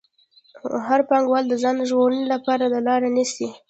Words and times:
هر 0.87 0.99
پانګوال 1.09 1.45
د 1.47 1.53
ځان 1.63 1.75
ژغورنې 1.89 2.25
لپاره 2.33 2.63
دا 2.73 2.79
لار 2.87 3.01
نیسي 3.15 3.47